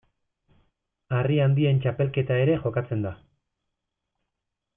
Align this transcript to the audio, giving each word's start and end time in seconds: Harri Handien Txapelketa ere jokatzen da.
Harri 1.17 1.37
Handien 1.43 1.81
Txapelketa 1.83 2.39
ere 2.47 2.57
jokatzen 2.65 3.07
da. 3.09 3.13